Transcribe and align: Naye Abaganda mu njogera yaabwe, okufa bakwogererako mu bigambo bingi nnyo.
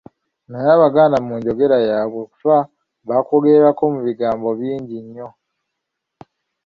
Naye 0.49 0.69
Abaganda 0.77 1.17
mu 1.25 1.33
njogera 1.39 1.77
yaabwe, 1.87 2.17
okufa 2.25 2.55
bakwogererako 3.07 3.83
mu 3.93 3.99
bigambo 4.07 4.47
bingi 4.59 4.97
nnyo. 5.05 5.27